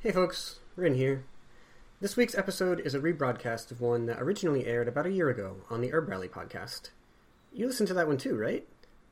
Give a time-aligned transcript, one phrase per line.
[0.00, 1.24] Hey folks, Rin here.
[2.00, 5.56] This week's episode is a rebroadcast of one that originally aired about a year ago
[5.70, 6.90] on the HerbRally podcast.
[7.52, 8.64] You listened to that one too, right?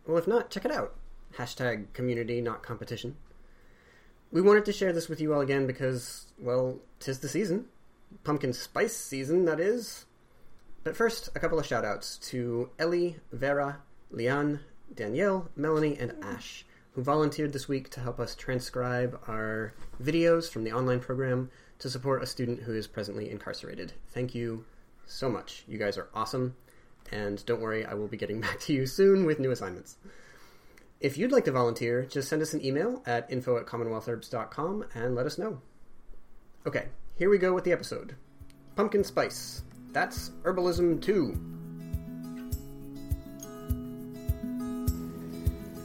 [0.07, 0.95] Well, if not, check it out.
[1.39, 3.17] Hashtag community, not competition.
[4.31, 7.65] We wanted to share this with you all again because, well, tis the season.
[8.23, 10.05] Pumpkin spice season, that is.
[10.85, 13.81] But first, a couple of shout outs to Ellie, Vera,
[14.13, 14.61] Liane,
[14.95, 16.65] Danielle, Melanie, and Ash,
[16.97, 21.91] who volunteered this week to help us transcribe our videos from the online program to
[21.91, 23.93] support a student who is presently incarcerated.
[24.09, 24.65] Thank you
[25.05, 25.63] so much.
[25.69, 26.57] You guys are awesome.
[27.13, 29.99] And don't worry, I will be getting back to you soon with new assignments.
[30.99, 35.15] If you'd like to volunteer, just send us an email at info at commonwealthherbs.com and
[35.15, 35.61] let us know.
[36.67, 38.17] Okay, here we go with the episode
[38.75, 39.63] Pumpkin Spice.
[39.93, 41.39] That's Herbalism Too.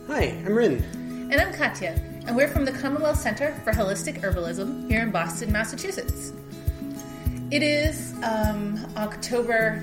[0.07, 1.00] Hi, I'm Rin.
[1.31, 5.49] And I'm Katja, and we're from the Commonwealth Center for Holistic Herbalism here in Boston,
[5.49, 6.33] Massachusetts.
[7.49, 9.81] It is um, October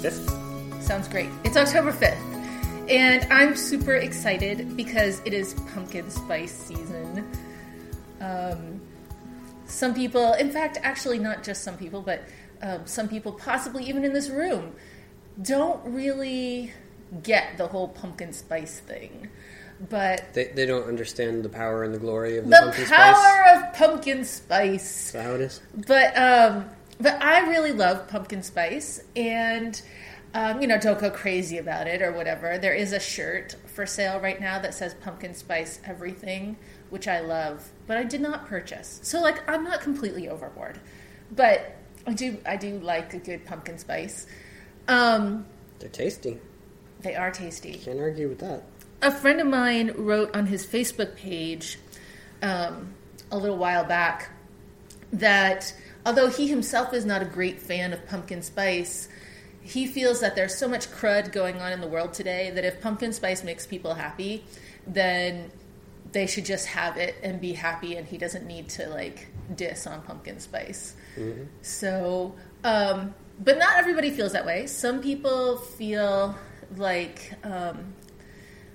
[0.00, 0.82] 5th?
[0.82, 1.28] Sounds great.
[1.44, 2.88] It's October 5th.
[2.88, 7.30] And I'm super excited because it is pumpkin spice season.
[8.22, 8.80] Um,
[9.66, 12.22] some people, in fact, actually, not just some people, but
[12.62, 14.74] um, some people, possibly even in this room,
[15.42, 16.72] don't really
[17.22, 19.28] get the whole pumpkin spice thing.
[19.88, 23.14] But They, they don't understand the power and the glory of the, the pumpkin power
[23.14, 23.56] spice.
[23.64, 25.06] of pumpkin spice.
[25.06, 25.60] Is that how it is?
[25.86, 26.66] But um,
[27.00, 29.80] but I really love pumpkin spice, and
[30.34, 32.58] um, you know, don't go crazy about it or whatever.
[32.58, 36.56] There is a shirt for sale right now that says pumpkin spice everything,
[36.90, 39.00] which I love, but I did not purchase.
[39.02, 40.78] So like, I'm not completely overboard,
[41.34, 41.74] but
[42.06, 44.26] I do I do like a good pumpkin spice.
[44.88, 45.46] Um,
[45.78, 46.38] They're tasty.
[47.00, 47.74] they are tasty.
[47.78, 48.62] Can't argue with that.
[49.02, 51.78] A friend of mine wrote on his Facebook page
[52.42, 52.94] um,
[53.30, 54.30] a little while back
[55.12, 55.74] that
[56.06, 59.08] although he himself is not a great fan of pumpkin spice,
[59.62, 62.80] he feels that there's so much crud going on in the world today that if
[62.80, 64.44] pumpkin spice makes people happy,
[64.86, 65.50] then
[66.12, 69.86] they should just have it and be happy, and he doesn't need to like diss
[69.86, 70.94] on pumpkin spice.
[71.62, 74.66] So, um, but not everybody feels that way.
[74.66, 76.36] Some people feel
[76.76, 77.94] like um,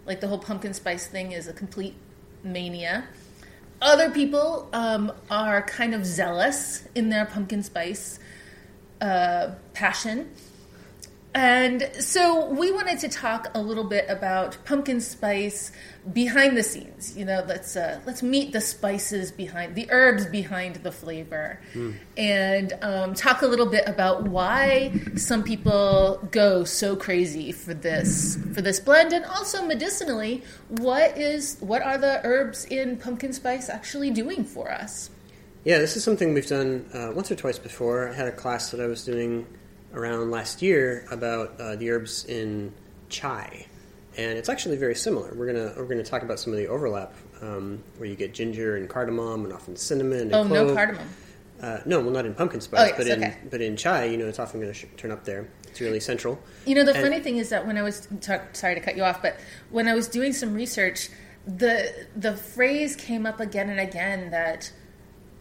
[0.06, 1.96] like the whole pumpkin spice thing is a complete
[2.44, 3.06] mania.
[3.82, 8.20] Other people um, are kind of zealous in their pumpkin spice
[9.02, 10.32] uh, passion.
[11.36, 15.70] And so we wanted to talk a little bit about pumpkin spice
[16.14, 17.18] behind the scenes.
[17.18, 21.60] You know, let's uh, let's meet the spices behind the herbs behind the flavor,
[22.16, 28.38] and um, talk a little bit about why some people go so crazy for this
[28.54, 33.68] for this blend, and also medicinally, what is what are the herbs in pumpkin spice
[33.68, 35.10] actually doing for us?
[35.66, 38.08] Yeah, this is something we've done uh, once or twice before.
[38.08, 39.46] I had a class that I was doing
[39.96, 42.74] around last year about uh, the herbs in
[43.10, 43.66] chai,
[44.18, 45.34] and it's actually very similar.
[45.34, 48.76] We're gonna we're gonna talk about some of the overlap um, where you get ginger
[48.78, 50.22] and cardamom and often cinnamon.
[50.22, 51.08] And Oh, no cardamom.
[51.62, 53.38] Uh, no, well, not in pumpkin spice, yes, but in okay.
[53.50, 55.48] but in chai, you know, it's often going to sh- turn up there.
[55.68, 56.38] It's really central.
[56.66, 58.98] You know, the And- funny thing is that when I was talk, sorry to cut
[58.98, 59.38] you off, but
[59.70, 61.10] when I was doing some research,
[61.48, 64.70] the the phrase came up again and again that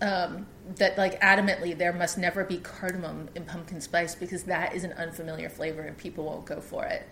[0.04, 4.84] um, that like adamantly there must never be cardamom in pumpkin spice because that is
[4.84, 7.06] an unfamiliar flavor and people won't go for it.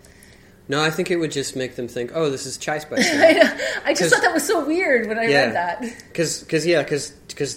[0.69, 3.05] No, I think it would just make them think, oh, this is chai spice.
[3.13, 3.81] I.
[3.85, 5.45] I just thought that was so weird when I Yeah.
[5.47, 5.83] read that.
[6.07, 7.11] Because, cause, yeah, because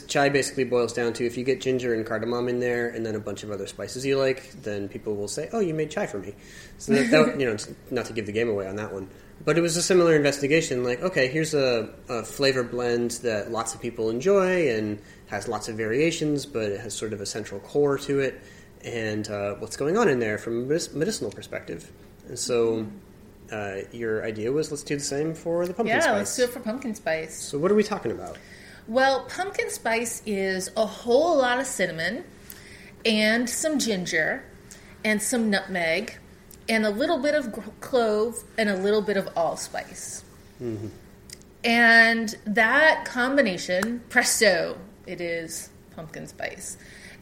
[0.09, 3.15] chai basically boils down to if you get ginger and cardamom in there, and then
[3.15, 6.07] a bunch of other spices you like, then people will say, "Oh, you made chai
[6.07, 6.35] for me."
[6.79, 9.09] So that, that you know, it's not to give the game away on that one,
[9.45, 10.83] but it was a similar investigation.
[10.83, 15.69] Like, okay, here's a, a flavor blend that lots of people enjoy and has lots
[15.69, 18.41] of variations, but it has sort of a central core to it,
[18.85, 21.91] and uh, what's going on in there from a medicinal perspective.
[22.29, 22.87] And so,
[23.53, 26.17] uh, your idea was let's do the same for the pumpkin Yeah, spice.
[26.17, 27.35] let's do it for pumpkin spice.
[27.37, 28.37] So, what are we talking about?
[28.89, 32.25] Well, pumpkin spice is a whole lot of cinnamon
[33.05, 34.45] and some ginger
[35.05, 36.19] and some nutmeg
[36.69, 40.25] and a little bit of clove and a little bit of allspice.
[41.65, 46.77] And that combination, presto, it is pumpkin spice.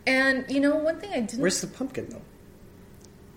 [0.07, 2.23] And you know, one thing I didn't Where's the pumpkin though?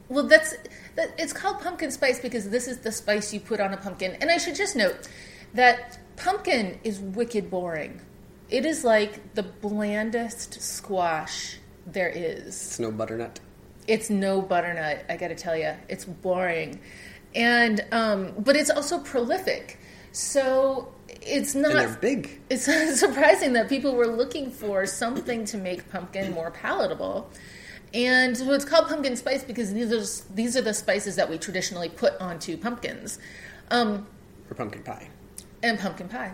[0.10, 0.56] well, that's
[0.96, 4.18] that, it's called pumpkin spice because this is the spice you put on a pumpkin.
[4.22, 5.08] And I should just note
[5.54, 8.02] that pumpkin is wicked boring.
[8.50, 12.48] It is like the blandest squash there is.
[12.48, 13.40] It's no butternut.
[13.88, 15.74] It's no butternut, I got to tell you.
[15.90, 16.80] It's boring.
[17.36, 19.80] And um, but it's also prolific.
[20.12, 20.94] So
[21.28, 22.02] it's And they're not.
[22.02, 22.42] big.
[22.50, 22.66] It's
[23.00, 27.30] surprising that people were looking for something to make pumpkin more palatable.
[27.94, 31.38] And so it's called pumpkin spice because these are these are the spices that we
[31.38, 33.18] traditionally put onto pumpkins,
[33.72, 34.06] um,
[34.48, 35.08] For pumpkin pie.
[35.64, 36.34] and pumpkin pie.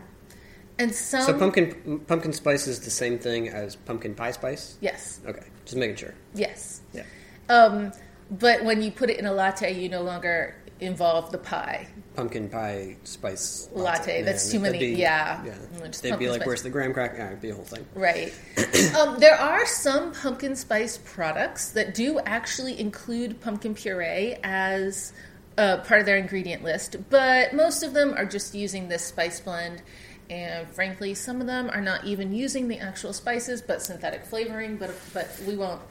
[0.79, 4.77] And some So pumpkin pumpkin spice is the same thing as pumpkin pie spice?
[4.81, 6.15] yes, Okay, just making sure.
[6.33, 6.81] yes.
[6.91, 7.03] Yeah.
[7.49, 7.91] Um,
[8.31, 11.87] but when you put it in a latte, you no longer involve the pie.
[12.15, 15.37] Pumpkin pie spice Latte, that's too many- yeah.
[15.37, 15.87] Mm, Yeah.
[16.01, 16.47] They'd be like, spice.
[16.47, 17.17] where's the graham cracker?
[17.17, 17.85] Yeah, it'd be a whole thing.
[17.95, 18.33] Right.
[18.99, 25.13] um, there are some pumpkin spice products that do actually include pumpkin puree as
[25.57, 29.39] uh, part of their ingredient list, but most of them are just using this spice
[29.39, 29.81] blend.
[30.29, 34.77] And frankly, some of them are not even using the actual spices, but synthetic flavoring.
[34.77, 35.81] But but we won't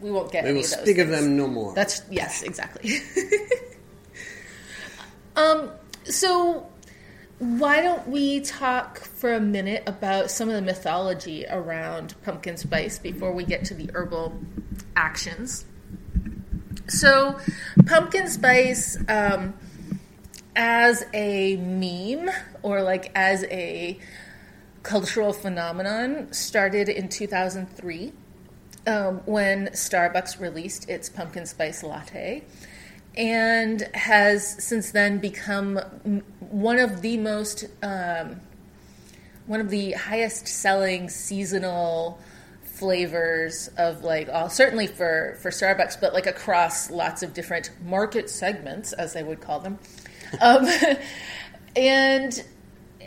[0.00, 1.74] we won't get We will speak of them no more.
[1.74, 3.00] That's yes, exactly.
[5.38, 5.70] um,
[6.04, 6.66] so
[7.38, 12.98] why don't we talk for a minute about some of the mythology around pumpkin spice
[12.98, 14.40] before we get to the herbal
[14.96, 15.64] actions?
[16.88, 17.38] So,
[17.86, 19.54] pumpkin spice um,
[20.56, 22.28] as a meme
[22.62, 24.00] or like as a
[24.82, 28.12] cultural phenomenon started in 2003
[28.86, 32.42] um, when Starbucks released its pumpkin spice latte
[33.18, 35.76] and has since then become
[36.38, 38.40] one of the most um,
[39.46, 42.20] one of the highest selling seasonal
[42.62, 48.30] flavors of like all certainly for for Starbucks but like across lots of different market
[48.30, 49.78] segments as they would call them
[50.40, 50.66] um,
[51.74, 52.44] and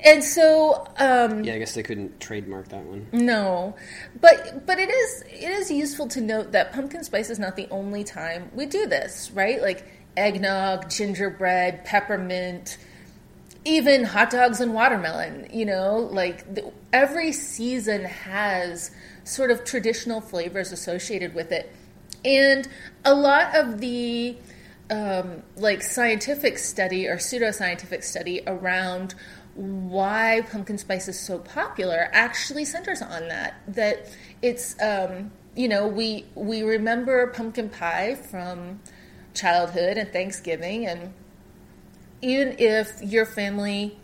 [0.04, 3.08] and so um, yeah, I guess they couldn't trademark that one.
[3.12, 3.76] no,
[4.20, 7.68] but but it is it is useful to note that pumpkin spice is not the
[7.70, 9.62] only time we do this, right?
[9.62, 9.86] Like
[10.18, 12.78] eggnog, gingerbread, peppermint,
[13.66, 15.48] even hot dogs and watermelon.
[15.52, 18.92] You know, like the, every season has
[19.24, 21.74] sort of traditional flavors associated with it,
[22.26, 22.68] and
[23.06, 24.36] a lot of the
[24.90, 29.16] um, like scientific study or pseudoscientific study around
[29.56, 34.08] why pumpkin spice is so popular actually centers on that that
[34.42, 38.80] it's um, you know we we remember pumpkin pie from
[39.34, 41.14] childhood and thanksgiving and
[42.22, 43.98] even if your family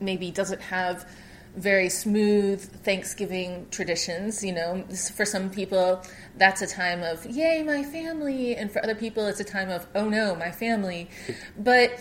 [0.00, 1.08] maybe doesn't have
[1.56, 4.84] very smooth Thanksgiving traditions, you know,
[5.14, 6.02] for some people
[6.36, 9.86] that's a time of yay my family and for other people it's a time of
[9.94, 11.10] oh no my family.
[11.58, 12.00] But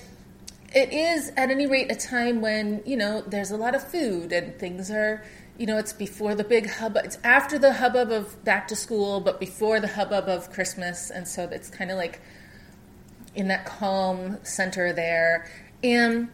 [0.73, 4.31] it is at any rate a time when, you know, there's a lot of food
[4.31, 5.23] and things are
[5.57, 7.05] you know, it's before the big hubbub.
[7.05, 11.27] It's after the hubbub of back to school, but before the hubbub of Christmas, and
[11.27, 12.19] so it's kind of like
[13.35, 15.49] in that calm center there.
[15.83, 16.29] And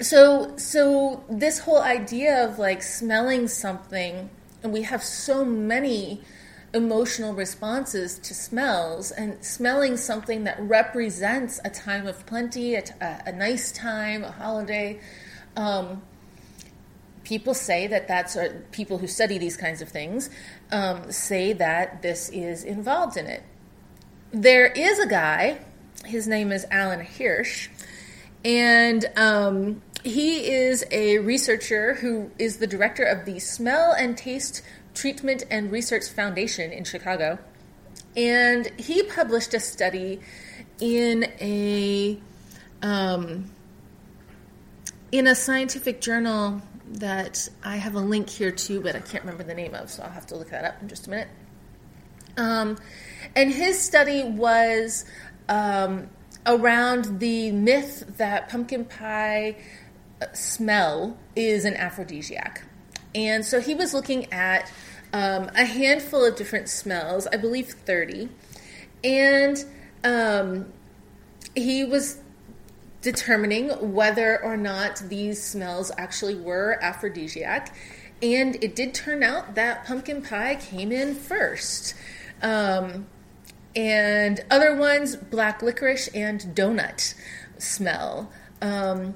[0.00, 4.30] so so this whole idea of like smelling something
[4.62, 6.22] and we have so many
[6.74, 12.82] emotional responses to smells and smelling something that represents a time of plenty a,
[13.26, 14.98] a, nice time a holiday
[15.56, 16.02] um,
[17.24, 20.30] people say that that's or people who study these kinds of things
[20.70, 23.42] um, say that this is involved in it
[24.32, 25.58] there is a guy
[26.04, 27.68] his name is alan hirsch
[28.44, 34.62] and um, he is a researcher who is the director of the Smell and Taste
[34.94, 37.38] Treatment and Research Foundation in Chicago.
[38.16, 40.20] And he published a study
[40.80, 42.18] in a
[42.82, 43.50] um,
[45.12, 49.44] in a scientific journal that I have a link here to, but I can't remember
[49.44, 51.28] the name of, so I'll have to look that up in just a minute.
[52.36, 52.76] Um,
[53.36, 55.04] and his study was
[55.48, 56.08] um,
[56.46, 59.56] around the myth that pumpkin pie
[60.32, 62.62] smell is an aphrodisiac.
[63.14, 64.70] And so he was looking at
[65.12, 68.28] um, a handful of different smells, I believe 30.
[69.04, 69.64] And
[70.04, 70.72] um,
[71.54, 72.18] he was
[73.02, 77.74] determining whether or not these smells actually were aphrodisiac.
[78.22, 81.94] And it did turn out that pumpkin pie came in first.
[82.40, 83.06] Um,
[83.74, 87.14] and other ones, black licorice and donut
[87.58, 88.30] smell.
[88.60, 89.14] Um,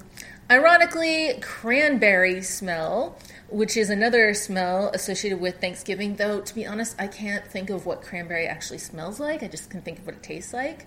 [0.49, 3.17] ironically, cranberry smell,
[3.49, 7.85] which is another smell associated with Thanksgiving, though, to be honest, I can't think of
[7.85, 9.43] what cranberry actually smells like.
[9.43, 10.85] I just can think of what it tastes like.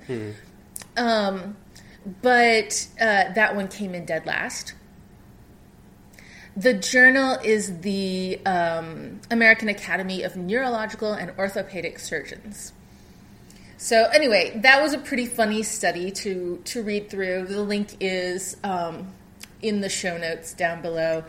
[0.97, 1.57] Um,
[2.23, 4.75] but uh, that one came in dead last.
[6.57, 12.73] The journal is the um, American Academy of Neurological and Orthopedic Surgeons.
[13.83, 17.47] So anyway, that was a pretty funny study to to read through.
[17.47, 19.11] The link is um,
[19.63, 21.25] in the show notes down below,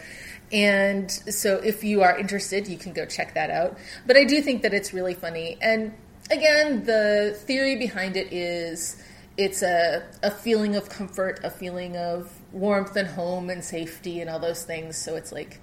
[0.51, 3.77] And so if you are interested, you can go check that out.
[4.05, 5.58] But I do think that it's really funny.
[5.62, 5.93] And
[6.29, 9.01] again, the theory behind it is
[9.38, 14.29] it's a, a feeling of comfort, a feeling of warmth and home and safety and
[14.29, 14.98] all those things.
[14.98, 15.62] So it's like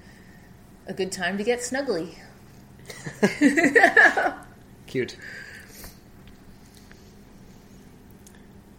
[0.87, 2.14] a good time to get snuggly.
[4.87, 5.16] Cute.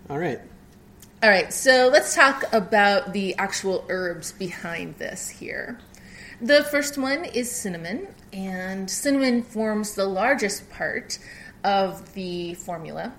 [0.10, 0.42] All right.
[1.22, 5.78] All right, so let's talk about the actual herbs behind this here.
[6.42, 11.20] The first one is cinnamon, and cinnamon forms the largest part
[11.64, 13.14] of the formula.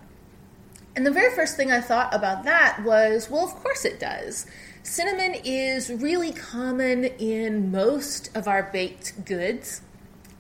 [0.96, 4.46] And the very first thing I thought about that was well, of course it does.
[4.82, 9.82] Cinnamon is really common in most of our baked goods.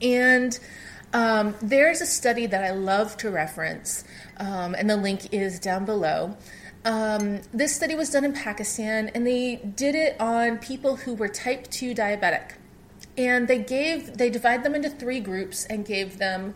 [0.02, 0.58] And
[1.12, 4.04] um, there's a study that I love to reference,
[4.36, 6.36] um, and the link is down below.
[6.84, 11.28] Um, this study was done in Pakistan, and they did it on people who were
[11.28, 12.52] type 2 diabetic.
[13.18, 16.54] And they gave, they divide them into three groups and gave them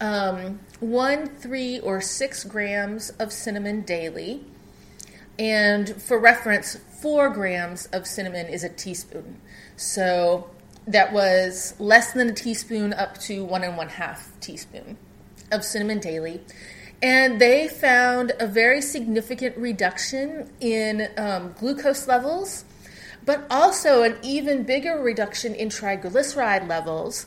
[0.00, 4.44] um, one, three, or six grams of cinnamon daily.
[5.38, 9.40] And for reference, four grams of cinnamon is a teaspoon.
[9.76, 10.50] So
[10.88, 14.96] that was less than a teaspoon up to one and one half teaspoon
[15.52, 16.40] of cinnamon daily.
[17.02, 22.64] And they found a very significant reduction in um, glucose levels,
[23.24, 27.26] but also an even bigger reduction in triglyceride levels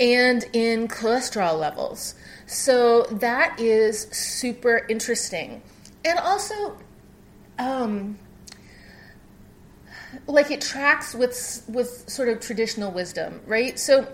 [0.00, 2.14] and in cholesterol levels.
[2.46, 5.62] So that is super interesting.
[6.04, 6.78] And also,
[7.58, 8.18] um,
[10.26, 13.78] like it tracks with with sort of traditional wisdom, right?
[13.78, 14.06] So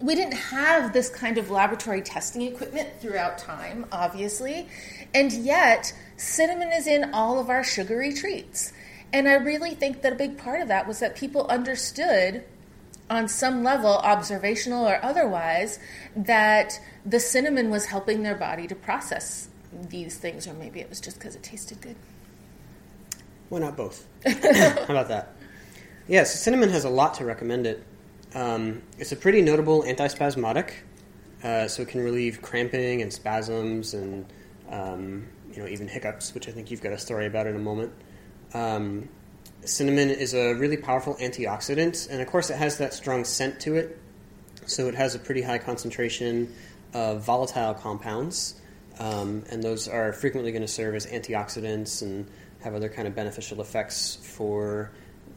[0.00, 4.68] we didn't have this kind of laboratory testing equipment throughout time, obviously,
[5.14, 8.72] and yet cinnamon is in all of our sugary treats.
[9.12, 12.44] And I really think that a big part of that was that people understood
[13.10, 15.78] on some level, observational or otherwise,
[16.16, 21.00] that the cinnamon was helping their body to process these things, or maybe it was
[21.00, 21.96] just because it tasted good.
[23.52, 24.06] Why not both?
[24.24, 25.36] How about that?
[26.08, 27.84] Yes, yeah, so cinnamon has a lot to recommend it.
[28.34, 30.70] Um, it's a pretty notable antispasmodic,
[31.44, 34.24] uh, so it can relieve cramping and spasms and
[34.70, 37.58] um, you know even hiccups, which I think you've got a story about in a
[37.58, 37.92] moment.
[38.54, 39.10] Um,
[39.66, 43.76] cinnamon is a really powerful antioxidant, and of course, it has that strong scent to
[43.76, 44.00] it.
[44.64, 46.54] So it has a pretty high concentration
[46.94, 48.54] of volatile compounds,
[48.98, 52.26] um, and those are frequently going to serve as antioxidants and
[52.62, 54.90] have other kind of beneficial effects for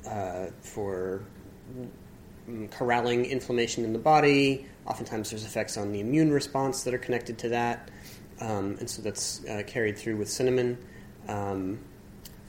[0.07, 1.23] uh, for
[2.71, 4.65] corralling inflammation in the body.
[4.85, 7.89] Oftentimes, there's effects on the immune response that are connected to that,
[8.39, 10.77] um, and so that's uh, carried through with cinnamon.
[11.27, 11.79] Um,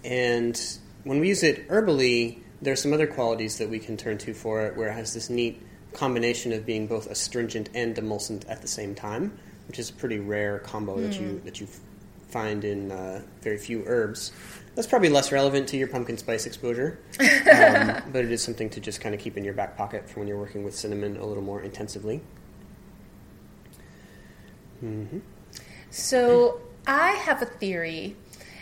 [0.05, 0.61] and
[1.05, 4.35] when we use it herbally, there are some other qualities that we can turn to
[4.35, 8.61] for it, where it has this neat combination of being both astringent and demulcent at
[8.61, 11.03] the same time, which is a pretty rare combo mm.
[11.03, 11.45] that you hmm.
[11.45, 11.67] that you
[12.37, 14.31] find in uh, very few herbs.
[14.75, 18.81] That's probably less relevant to your pumpkin spice exposure, um, but it is something to
[18.81, 21.25] just kind of keep in your back pocket for when you're working with cinnamon a
[21.25, 22.21] little more intensively.
[24.85, 25.21] Mm-hmm.
[25.89, 28.17] So I have a theory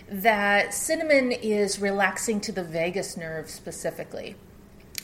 [0.09, 4.37] that cinnamon is relaxing to the vagus nerve specifically.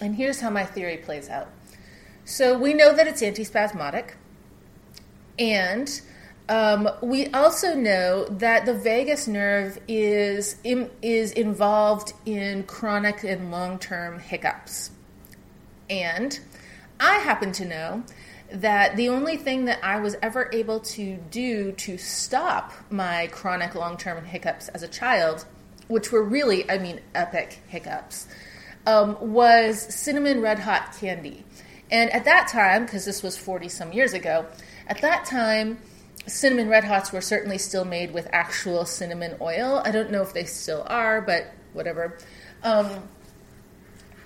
[0.01, 1.49] And here's how my theory plays out.
[2.25, 4.13] So we know that it's antispasmodic,
[5.41, 6.01] and
[6.51, 13.53] um, we also know that the vagus nerve is in, is involved in chronic and
[13.53, 14.91] long term hiccups,
[15.89, 16.41] and
[16.99, 18.03] I happen to know
[18.51, 23.77] that the only thing that I was ever able to do to stop my chronic
[23.77, 25.45] long term hiccups as a child,
[25.87, 28.27] which were really, I mean, epic hiccups,
[28.87, 31.45] um, was cinnamon red hot candy.
[31.93, 34.47] And at that time, because this was 40 some years ago,
[34.89, 35.79] at that time,
[36.27, 39.83] cinnamon red hots were certainly still made with actual cinnamon oil.
[39.85, 42.19] I don't know if they still are, but whatever.
[42.63, 43.09] Um,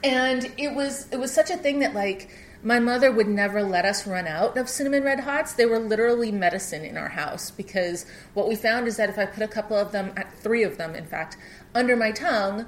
[0.02, 2.30] and it was it was such a thing that like
[2.62, 5.52] my mother would never let us run out of cinnamon red hots.
[5.52, 9.26] They were literally medicine in our house because what we found is that if I
[9.26, 11.36] put a couple of them, three of them in fact,
[11.74, 12.66] under my tongue,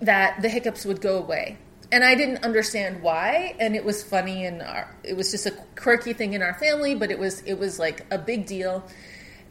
[0.00, 1.58] that the hiccups would go away
[1.92, 5.52] and I didn't understand why, and it was funny, and our, it was just a
[5.76, 8.82] quirky thing in our family, but it was it was like a big deal,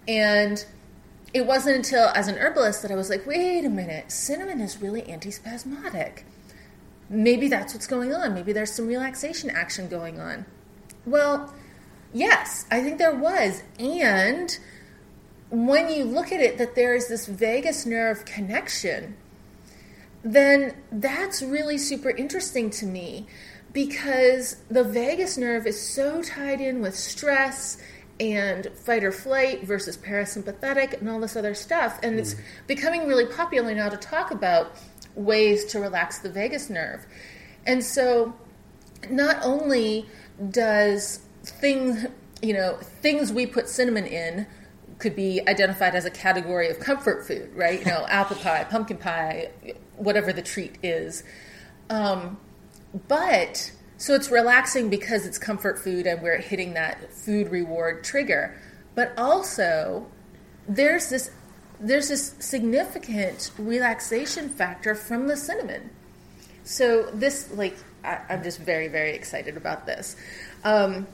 [0.08, 0.66] and
[1.34, 4.82] it wasn't until as an herbalist that I was like, wait a minute, cinnamon is
[4.82, 6.24] really antispasmodic.
[7.10, 8.34] Maybe that's what's going on.
[8.34, 10.46] Maybe there's some relaxation action going on.
[11.06, 11.54] Well,
[12.12, 14.58] yes, I think there was, and
[15.52, 19.16] when you look at it, that there is this vagus nerve connection
[20.24, 23.28] then that's really super interesting to me
[23.74, 27.78] because the vagus nerve is so tied in with stress
[28.20, 32.00] and fight or flight versus parasympathetic and all this other stuff.
[32.04, 32.68] And it's mm-hmm.
[32.68, 34.74] becoming really popular now to talk about
[35.16, 37.06] ways to relax the vagus nerve.
[37.66, 38.36] And so
[39.10, 40.06] not only
[40.50, 42.06] does things,
[42.42, 44.46] you know, things we put cinnamon in
[45.00, 47.80] could be identified as a category of comfort food, right?
[47.80, 49.50] You know, apple pie, pumpkin pie,
[50.02, 51.24] whatever the treat is.
[51.90, 52.40] Um,
[53.08, 58.60] but so it's relaxing because it's comfort food and we're hitting that food reward trigger.
[58.96, 60.08] But also,
[60.68, 61.32] there's this
[61.80, 65.90] there's this significant relaxation factor from the cinnamon.
[66.64, 70.16] So this, like, I, I'm just very very excited about this.
[70.64, 71.08] Um,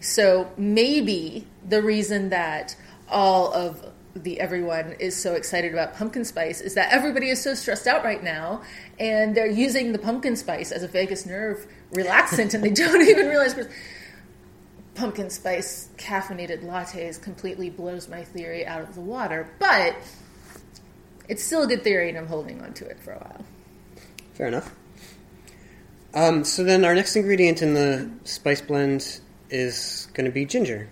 [0.00, 2.76] so maybe the reason that
[3.08, 7.54] all of the everyone is so excited about pumpkin spice is that everybody is so
[7.54, 8.62] stressed out right now
[8.98, 13.26] and they're using the pumpkin spice as a vagus nerve relaxant and they don't even
[13.28, 13.54] realize
[14.94, 19.96] pumpkin spice caffeinated lattes completely blows my theory out of the water but
[21.28, 23.44] it's still a good theory and i'm holding on to it for a while
[24.34, 24.74] Fair enough.
[26.14, 30.88] Um, so then our next ingredient in the spice blend is going to be ginger.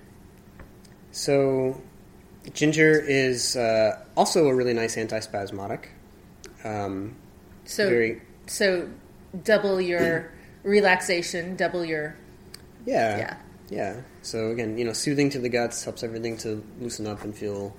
[1.11, 1.81] So
[2.53, 5.87] ginger is uh, also a really nice antispasmodic.
[6.65, 7.17] Um,
[7.65, 8.89] so Very- so
[9.45, 10.33] double your
[10.65, 12.17] relaxation double your
[12.87, 13.37] yeah, Yeah.
[13.71, 14.01] yeah.
[14.23, 17.77] So again, you know, soothing to the guts helps everything to loosen up and feel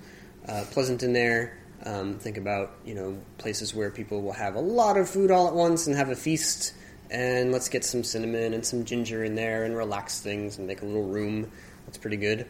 [0.48, 1.58] uh, pleasant in there.
[1.84, 5.48] Um, think about you know places where people will have a lot of food all
[5.48, 6.74] at once and have a feast,
[7.10, 10.84] and let's get some cinnamon and some ginger in there and relax things and make
[10.84, 11.51] a little room.
[11.88, 12.46] That's pretty good.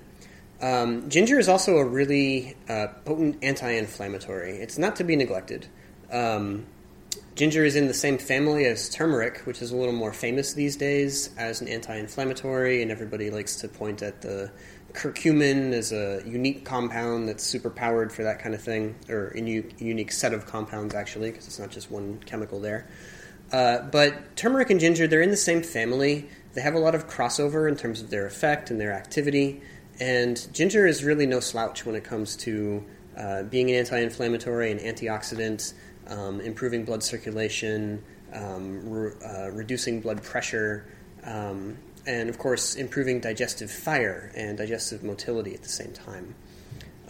[0.62, 4.58] Um, ginger is also a really uh, potent anti-inflammatory.
[4.58, 5.68] It's not to be neglected.
[6.12, 6.66] Um,
[7.36, 10.76] Ginger is in the same family as turmeric, which is a little more famous these
[10.76, 14.52] days as an anti-inflammatory, and everybody likes to point at the
[14.92, 19.42] curcumin as a unique compound that's super powered for that kind of thing, or a
[19.42, 22.88] u- unique set of compounds actually, because it's not just one chemical there.
[23.54, 26.30] Uh, but turmeric and ginger, they're in the same family.
[26.54, 29.62] They have a lot of crossover in terms of their effect and their activity.
[30.02, 32.84] And ginger is really no slouch when it comes to
[33.16, 35.74] uh, being an anti inflammatory and antioxidant,
[36.08, 40.88] um, improving blood circulation, um, re- uh, reducing blood pressure,
[41.24, 46.34] um, and of course, improving digestive fire and digestive motility at the same time.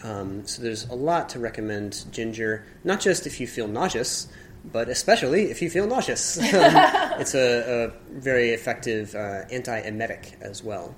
[0.02, 4.28] Um, so there's a lot to recommend ginger, not just if you feel nauseous,
[4.70, 6.36] but especially if you feel nauseous.
[6.52, 10.94] Um, it's a, a very effective uh, anti-emetic as well.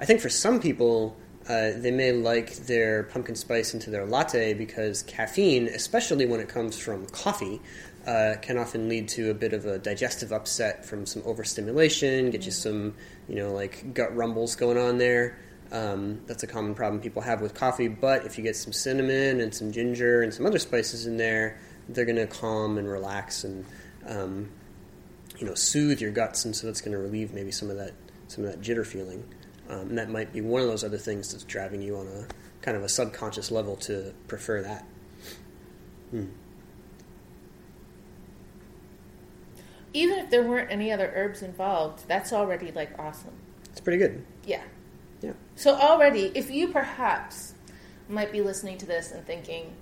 [0.00, 1.16] I think for some people,
[1.48, 6.48] uh, they may like their pumpkin spice into their latte because caffeine, especially when it
[6.48, 7.60] comes from coffee,
[8.06, 12.44] uh, can often lead to a bit of a digestive upset from some overstimulation, get
[12.44, 12.94] you some,
[13.28, 15.38] you know, like gut rumbles going on there.
[15.72, 17.88] Um, that's a common problem people have with coffee.
[17.88, 21.58] But if you get some cinnamon and some ginger and some other spices in there,
[21.88, 23.64] they're going to calm and relax and
[24.06, 24.50] um,
[25.38, 27.92] you know soothe your guts, and so that's going to relieve maybe some of that
[28.28, 29.24] some of that jitter feeling.
[29.68, 32.26] Um, and that might be one of those other things that's driving you on a
[32.62, 34.86] kind of a subconscious level to prefer that.
[39.92, 43.32] even if there weren't any other herbs involved that's already like awesome
[43.70, 44.24] It's pretty good.
[44.46, 44.62] yeah
[45.22, 45.32] Yeah.
[45.56, 47.54] So already, if you perhaps
[48.08, 49.72] might be listening to this and thinking,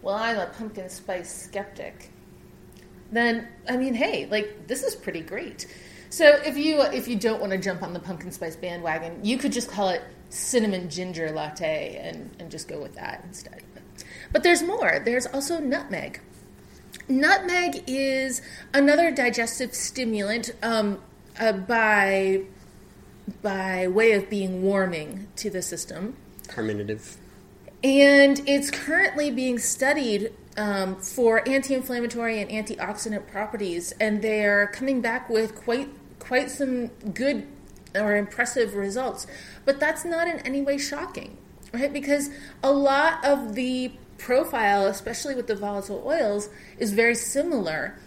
[0.00, 2.10] "Well, I'm a pumpkin spice skeptic,"
[3.10, 5.66] then I mean, hey, like this is pretty great.
[6.14, 9.36] So if you if you don't want to jump on the pumpkin spice bandwagon, you
[9.36, 13.64] could just call it cinnamon ginger latte and and just go with that instead.
[14.30, 15.02] But there's more.
[15.04, 16.20] There's also nutmeg.
[17.08, 21.02] Nutmeg is another digestive stimulant um,
[21.40, 22.42] uh, by
[23.42, 26.16] by way of being warming to the system.
[26.46, 27.16] Carminative.
[27.82, 35.28] And it's currently being studied um, for anti-inflammatory and antioxidant properties, and they're coming back
[35.28, 37.46] with quite quite some good
[37.94, 39.26] or impressive results.
[39.64, 41.36] But that's not in any way shocking,
[41.72, 41.92] right?
[41.92, 42.30] Because
[42.62, 46.48] a lot of the profile, especially with the volatile oils,
[46.78, 47.98] is very similar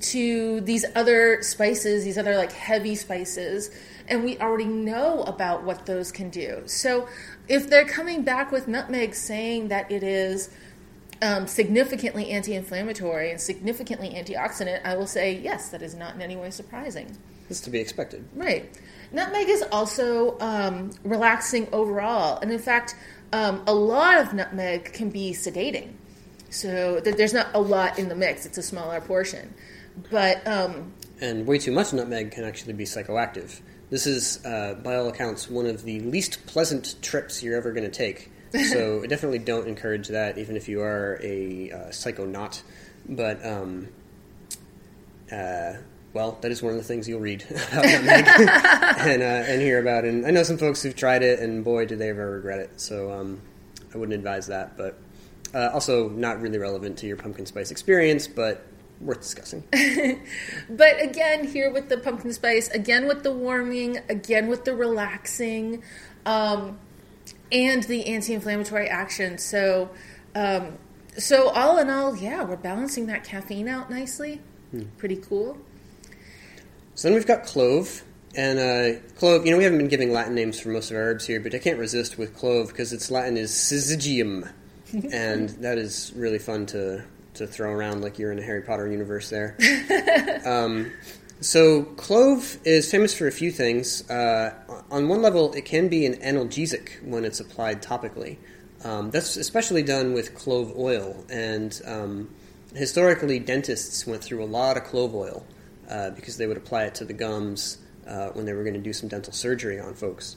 [0.00, 3.70] to these other spices, these other like heavy spices,
[4.08, 6.62] and we already know about what those can do.
[6.66, 7.08] So
[7.48, 10.50] if they're coming back with nutmeg saying that it is
[11.20, 16.22] um, significantly anti inflammatory and significantly antioxidant, I will say, yes, that is not in
[16.22, 17.16] any way surprising.
[17.50, 18.26] It's to be expected.
[18.34, 18.70] Right.
[19.12, 22.38] Nutmeg is also um, relaxing overall.
[22.40, 22.96] And in fact,
[23.32, 25.92] um, a lot of nutmeg can be sedating.
[26.50, 29.54] So th- there's not a lot in the mix, it's a smaller portion.
[30.10, 33.60] But um, and way too much nutmeg can actually be psychoactive.
[33.90, 37.88] This is, uh, by all accounts, one of the least pleasant trips you're ever going
[37.88, 38.32] to take.
[38.70, 42.62] So definitely don't encourage that, even if you are a uh, psychonaut.
[43.06, 43.88] But um,
[45.30, 45.74] uh,
[46.14, 50.04] well, that is one of the things you'll read about and, uh, and hear about.
[50.04, 52.80] And I know some folks who've tried it, and boy, did they ever regret it.
[52.80, 53.40] So um,
[53.94, 54.76] I wouldn't advise that.
[54.76, 54.98] But
[55.54, 58.66] uh, also not really relevant to your pumpkin spice experience, but
[59.00, 59.62] worth discussing.
[60.70, 65.82] but again, here with the pumpkin spice, again with the warming, again with the relaxing,
[66.26, 66.78] um,
[67.50, 69.38] and the anti-inflammatory action.
[69.38, 69.90] So,
[70.34, 70.78] um,
[71.18, 74.40] so all in all, yeah, we're balancing that caffeine out nicely.
[74.70, 74.84] Hmm.
[74.96, 75.58] Pretty cool.
[76.94, 78.02] So then we've got clove.
[78.34, 81.02] And uh, clove, you know, we haven't been giving Latin names for most of our
[81.02, 84.50] herbs here, but I can't resist with clove because its Latin is syzygium,
[85.12, 88.90] and that is really fun to to throw around like you're in a Harry Potter
[88.90, 89.56] universe there.
[90.46, 90.92] um,
[91.40, 94.08] so clove is famous for a few things.
[94.08, 94.54] Uh,
[94.90, 98.38] on one level, it can be an analgesic when it's applied topically.
[98.84, 102.30] Um, that's especially done with clove oil, and um,
[102.74, 105.44] historically, dentists went through a lot of clove oil
[105.92, 108.80] uh, because they would apply it to the gums uh, when they were going to
[108.80, 110.36] do some dental surgery on folks.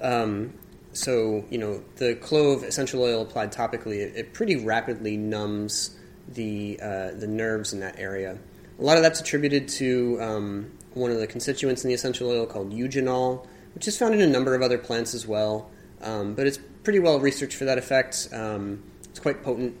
[0.00, 0.54] Um,
[0.92, 5.96] so, you know, the clove essential oil applied topically, it, it pretty rapidly numbs
[6.28, 8.38] the uh, the nerves in that area.
[8.78, 12.46] A lot of that's attributed to um, one of the constituents in the essential oil
[12.46, 15.70] called eugenol, which is found in a number of other plants as well.
[16.00, 18.28] Um, but it's pretty well researched for that effect.
[18.32, 19.76] Um, it's quite potent,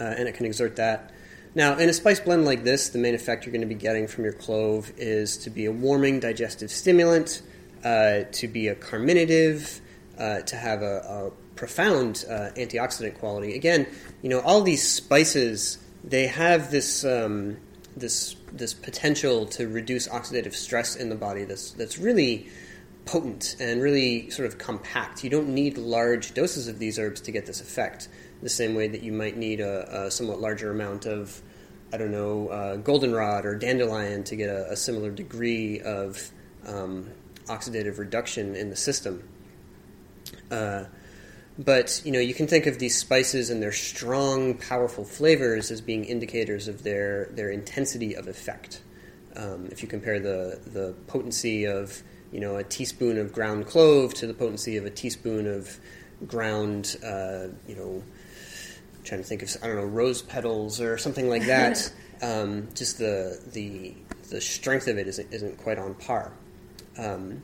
[0.00, 1.10] uh, and it can exert that.
[1.54, 4.06] Now, in a spice blend like this, the main effect you're going to be getting
[4.06, 7.42] from your clove is to be a warming digestive stimulant,
[7.84, 9.80] uh, to be a carminative,
[10.18, 13.56] uh, to have a, a profound uh, antioxidant quality.
[13.56, 13.86] Again,
[14.22, 17.56] you know, all these spices they have this um,
[17.96, 21.44] this this potential to reduce oxidative stress in the body.
[21.44, 22.48] That's that's really
[23.04, 25.24] potent and really sort of compact.
[25.24, 28.08] You don't need large doses of these herbs to get this effect.
[28.42, 31.42] The same way that you might need a, a somewhat larger amount of
[31.92, 36.30] I don't know, uh, goldenrod or dandelion to get a, a similar degree of
[36.66, 37.10] um,
[37.46, 39.28] oxidative reduction in the system.
[40.50, 40.84] Uh,
[41.58, 45.80] but you know, you can think of these spices and their strong, powerful flavors as
[45.80, 48.82] being indicators of their their intensity of effect.
[49.36, 54.14] Um, if you compare the the potency of you know a teaspoon of ground clove
[54.14, 55.78] to the potency of a teaspoon of
[56.26, 58.02] ground, uh, you know,
[59.10, 61.92] trying to think of I don't know rose petals or something like that.
[62.22, 63.94] um, just the the
[64.30, 66.32] the strength of it isn't isn't quite on par.
[66.96, 67.42] Um,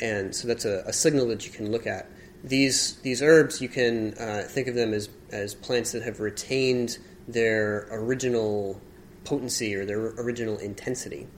[0.00, 2.10] and so that's a, a signal that you can look at
[2.42, 6.98] these these herbs you can uh, think of them as as plants that have retained
[7.28, 8.80] their original
[9.24, 11.28] potency or their original intensity.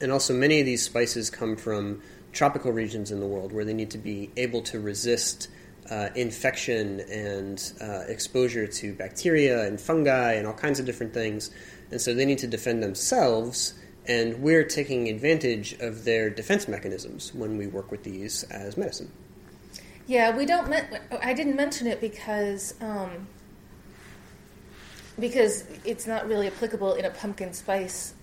[0.00, 3.72] And also, many of these spices come from tropical regions in the world where they
[3.72, 5.48] need to be able to resist
[5.90, 11.50] uh, infection and uh, exposure to bacteria and fungi and all kinds of different things.
[11.90, 13.74] And so they need to defend themselves,
[14.06, 19.10] and we're taking advantage of their defense mechanisms when we work with these as medicine.
[20.06, 20.72] Yeah, we don't.
[21.22, 23.26] I didn't mention it because um,
[25.18, 28.14] because it's not really applicable in a pumpkin spice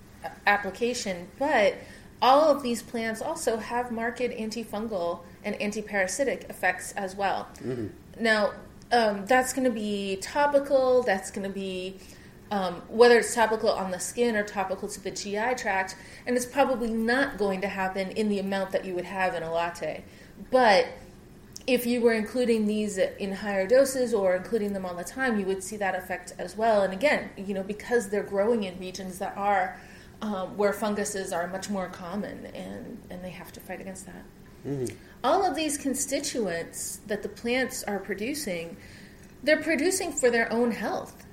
[0.45, 1.27] application.
[1.39, 1.75] But
[2.21, 7.47] all of these plants also have marked antifungal and antiparasitic effects as well.
[7.55, 7.87] Mm-hmm.
[8.19, 8.51] Now,
[8.91, 11.01] um, that's going to be topical.
[11.03, 11.97] That's going to be
[12.51, 15.95] um, whether it's topical on the skin or topical to the GI tract,
[16.27, 19.41] and it's probably not going to happen in the amount that you would have in
[19.41, 20.03] a latte.
[20.51, 20.87] But
[21.65, 25.45] if you were including these in higher doses or including them all the time, you
[25.45, 26.81] would see that effect as well.
[26.81, 29.79] And again, you know, because they're growing in regions that are
[30.21, 34.23] um, where funguses are much more common, and and they have to fight against that.
[34.65, 34.95] Mm-hmm.
[35.23, 38.77] All of these constituents that the plants are producing,
[39.43, 41.25] they're producing for their own health.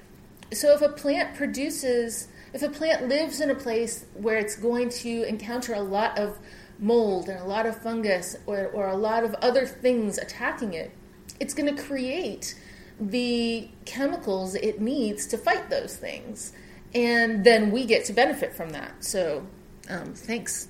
[0.52, 4.88] So if a plant produces, if a plant lives in a place where it's going
[4.90, 6.38] to encounter a lot of
[6.78, 10.92] mold and a lot of fungus or, or a lot of other things attacking it,
[11.40, 12.54] it's going to create
[13.00, 16.52] the chemicals it needs to fight those things.
[16.94, 19.04] And then we get to benefit from that.
[19.04, 19.46] So
[19.88, 20.68] um, thanks,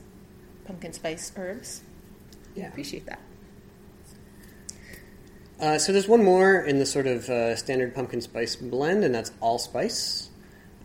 [0.65, 1.83] pumpkin spice herbs.
[2.55, 2.69] Yeah.
[2.69, 3.21] Appreciate that.
[5.61, 9.15] Uh, so there's one more in the sort of uh, standard pumpkin spice blend, and
[9.15, 10.31] that's allspice.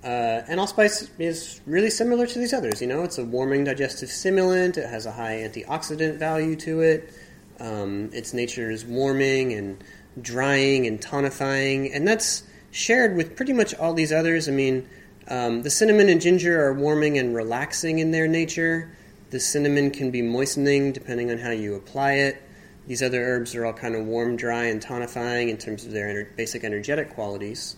[0.03, 2.81] Uh, and allspice is really similar to these others.
[2.81, 4.77] You know, it's a warming digestive stimulant.
[4.77, 7.13] It has a high antioxidant value to it.
[7.59, 9.83] Um, its nature is warming and
[10.21, 14.49] drying and tonifying, and that's shared with pretty much all these others.
[14.49, 14.89] I mean,
[15.27, 18.95] Um, the cinnamon and ginger are warming and relaxing in their nature.
[19.29, 22.41] The cinnamon can be moistening depending on how you apply it.
[22.87, 26.07] These other herbs are all kind of warm, dry, and tonifying in terms of their
[26.07, 27.77] ener- basic energetic qualities.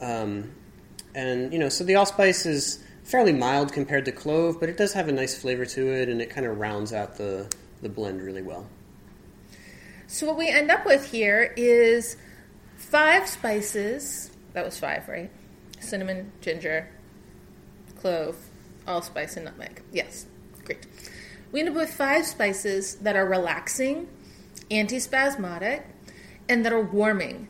[0.00, 0.52] Um,
[1.14, 4.94] and, you know, so the allspice is fairly mild compared to clove, but it does
[4.94, 8.22] have a nice flavor to it, and it kind of rounds out the, the blend
[8.22, 8.66] really well.
[10.06, 12.16] So what we end up with here is
[12.76, 14.30] five spices.
[14.54, 15.30] That was five, right?
[15.82, 16.88] Cinnamon, ginger,
[18.00, 18.36] clove,
[18.86, 19.82] allspice, and nutmeg.
[19.92, 20.26] Yes,
[20.64, 20.86] great.
[21.50, 24.08] We end up with five spices that are relaxing,
[24.70, 25.82] antispasmodic,
[26.48, 27.48] and that are warming.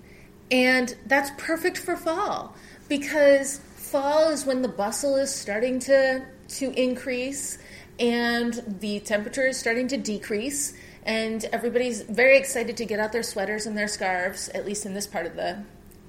[0.50, 2.54] And that's perfect for fall
[2.88, 7.58] because fall is when the bustle is starting to to increase
[7.98, 13.22] and the temperature is starting to decrease and everybody's very excited to get out their
[13.22, 15.62] sweaters and their scarves at least in this part of the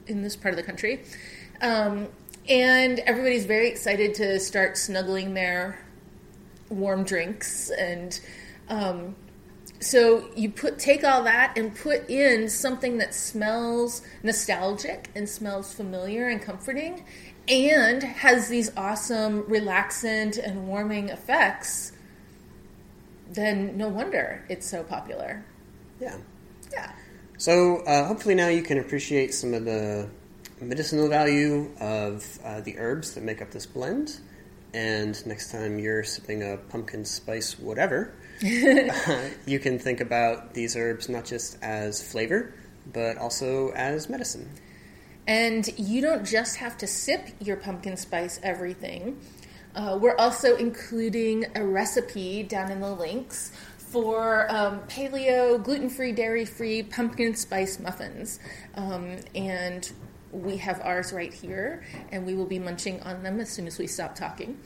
[0.08, 1.04] in this part of the country
[1.62, 2.08] um,
[2.50, 5.80] and everybody's very excited to start snuggling their
[6.70, 8.20] warm drinks and
[8.70, 9.16] um,
[9.80, 15.74] so you put take all that and put in something that smells nostalgic and smells
[15.74, 17.04] familiar and comforting
[17.48, 21.92] and has these awesome relaxant and warming effects
[23.30, 25.44] then no wonder it's so popular
[26.00, 26.18] Yeah.
[27.43, 30.08] So uh, hopefully now you can appreciate some of the
[30.62, 34.17] medicinal value of uh, the herbs that make up this blend.
[34.73, 40.77] And next time you're sipping a pumpkin spice whatever, uh, you can think about these
[40.77, 42.53] herbs not just as flavor,
[42.93, 44.49] but also as medicine.
[45.27, 49.19] And you don't just have to sip your pumpkin spice everything.
[49.75, 53.51] Uh, we're also including a recipe down in the links
[53.93, 58.39] for um, paleo, gluten free, dairy free pumpkin spice muffins.
[58.73, 59.89] Um, and
[60.32, 63.77] we have ours right here, and we will be munching on them as soon as
[63.77, 64.58] we stop talking.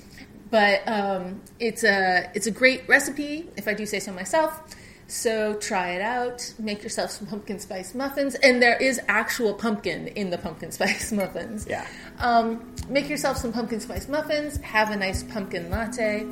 [0.49, 4.73] But um, it's a it's a great recipe, if I do say so myself.
[5.07, 6.53] So try it out.
[6.57, 11.11] Make yourself some pumpkin spice muffins, and there is actual pumpkin in the pumpkin spice
[11.11, 11.67] muffins.
[11.69, 11.85] Yeah.
[12.19, 14.55] Um, make yourself some pumpkin spice muffins.
[14.61, 16.29] Have a nice pumpkin latte,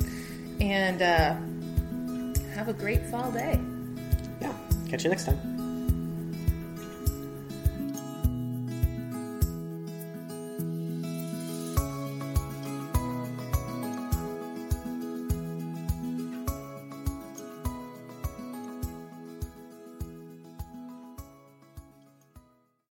[0.60, 1.36] and uh,
[2.56, 3.60] have a great fall day.
[4.40, 4.54] Yeah.
[4.88, 5.55] Catch you next time.